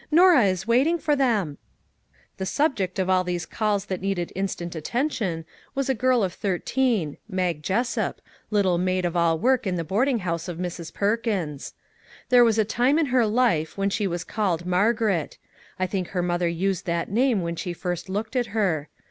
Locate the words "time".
12.65-12.97